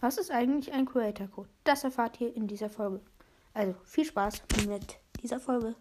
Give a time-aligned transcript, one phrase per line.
[0.00, 1.48] Was ist eigentlich ein Creator Code?
[1.64, 3.00] Das erfahrt ihr in dieser Folge.
[3.54, 5.74] Also viel Spaß mit dieser Folge.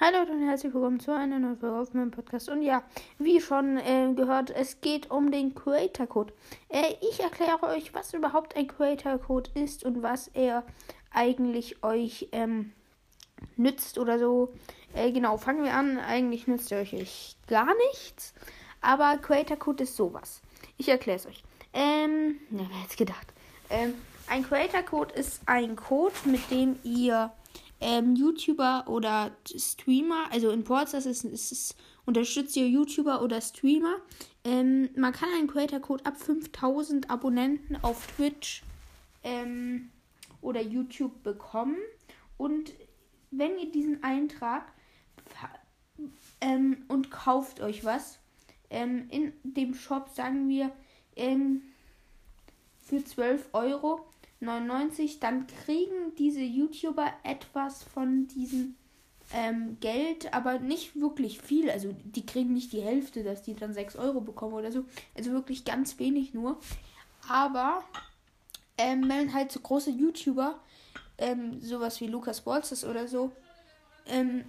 [0.00, 2.48] Hallo und herzlich willkommen zu einer neuen Folge auf meinem Podcast.
[2.48, 2.82] Und ja,
[3.18, 6.34] wie schon äh, gehört, es geht um den Creator Code.
[6.68, 10.64] Äh, ich erkläre euch, was überhaupt ein Creator Code ist und was er
[11.12, 12.72] eigentlich euch ähm,
[13.56, 14.52] nützt oder so.
[14.94, 15.98] Äh, genau, fangen wir an.
[15.98, 18.34] Eigentlich nützt er euch gar nichts.
[18.80, 20.40] Aber Creator Code ist sowas.
[20.78, 21.42] Ich erkläre es euch.
[21.72, 23.32] Ähm, wer hätte gedacht?
[23.70, 23.94] Ähm,
[24.28, 27.32] ein Creator Code ist ein Code, mit dem ihr
[27.80, 33.96] ähm, YouTuber oder Streamer, also in Ports, ist, ist es, unterstützt ihr YouTuber oder Streamer.
[34.44, 38.62] Ähm, man kann einen Creator Code ab 5000 Abonnenten auf Twitch
[39.22, 39.90] ähm,
[40.40, 41.76] oder YouTube bekommen.
[42.38, 42.72] Und
[43.30, 44.72] wenn ihr diesen eintragt
[46.40, 48.18] ähm, und kauft euch was,
[48.70, 50.70] ähm, in dem Shop sagen wir
[51.16, 51.62] ähm,
[52.84, 54.06] für 12 Euro
[54.40, 58.76] 99, dann kriegen diese YouTuber etwas von diesem
[59.32, 61.70] ähm, Geld, aber nicht wirklich viel.
[61.70, 64.84] Also die kriegen nicht die Hälfte, dass die dann 6 Euro bekommen oder so.
[65.16, 66.60] Also wirklich ganz wenig nur.
[67.28, 67.82] Aber
[68.78, 70.60] ähm, wenn halt so große YouTuber,
[71.18, 73.32] ähm, sowas wie Lukas Bolzes oder so,
[74.06, 74.44] ähm,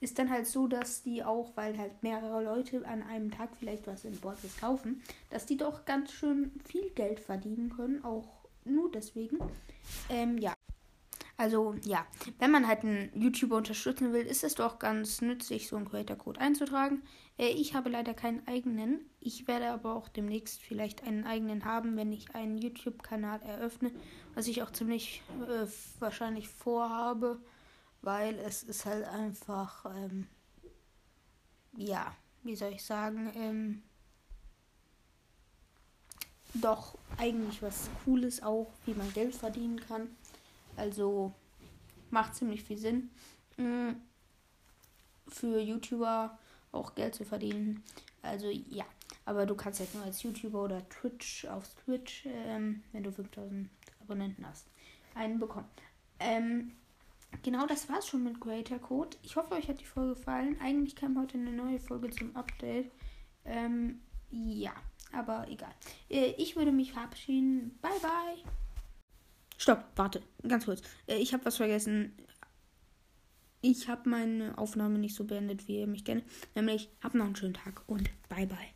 [0.00, 3.86] ist dann halt so, dass die auch, weil halt mehrere Leute an einem Tag vielleicht
[3.86, 8.28] was in Bordes kaufen, dass die doch ganz schön viel Geld verdienen können, auch
[8.64, 9.38] nur deswegen.
[10.10, 10.54] Ähm, ja.
[11.36, 12.06] Also ja,
[12.38, 16.40] wenn man halt einen YouTuber unterstützen will, ist es doch ganz nützlich, so einen Creator-Code
[16.40, 17.02] einzutragen.
[17.38, 19.00] Äh, ich habe leider keinen eigenen.
[19.20, 23.90] Ich werde aber auch demnächst vielleicht einen eigenen haben, wenn ich einen YouTube-Kanal eröffne,
[24.34, 25.66] was ich auch ziemlich äh,
[25.98, 27.40] wahrscheinlich vorhabe
[28.04, 30.26] weil es ist halt einfach, ähm,
[31.76, 33.82] ja, wie soll ich sagen, ähm,
[36.54, 40.08] doch eigentlich was Cooles auch, wie man Geld verdienen kann.
[40.76, 41.32] Also
[42.10, 43.10] macht ziemlich viel Sinn
[43.56, 43.90] mm,
[45.28, 46.38] für YouTuber
[46.72, 47.82] auch Geld zu verdienen.
[48.22, 48.84] Also ja,
[49.24, 53.68] aber du kannst halt nur als YouTuber oder Twitch auf Twitch, ähm, wenn du 5000
[54.00, 54.66] Abonnenten hast,
[55.14, 55.68] einen bekommen.
[56.18, 56.72] Ähm,
[57.42, 59.16] Genau, das war's schon mit Creator Code.
[59.22, 60.56] Ich hoffe, euch hat die Folge gefallen.
[60.62, 62.90] Eigentlich kam heute eine neue Folge zum Update.
[63.44, 64.72] Ähm, ja,
[65.12, 65.74] aber egal.
[66.08, 67.78] Äh, ich würde mich verabschieden.
[67.82, 68.63] Bye, bye.
[69.56, 70.82] Stopp, warte, ganz kurz.
[71.06, 72.12] Äh, ich habe was vergessen.
[73.60, 76.24] Ich habe meine Aufnahme nicht so beendet, wie ihr mich kennt.
[76.54, 78.68] Nämlich, habt noch einen schönen Tag und bye, bye.